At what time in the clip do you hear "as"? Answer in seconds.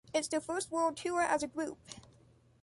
1.21-1.43